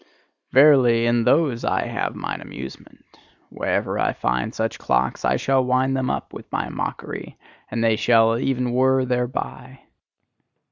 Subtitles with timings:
[0.51, 3.05] Verily, in those have I mine amusement:
[3.49, 7.37] wherever I find such clocks I shall wind them up with my mockery,
[7.69, 9.81] and they shall even whirr thereby!